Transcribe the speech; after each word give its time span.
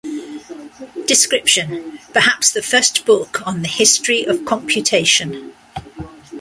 Description: 1.05 1.99
Perhaps 2.11 2.49
the 2.53 2.63
first 2.63 3.05
book 3.05 3.45
on 3.45 3.61
the 3.61 3.67
history 3.67 4.25
of 4.25 4.45
computation. 4.45 5.53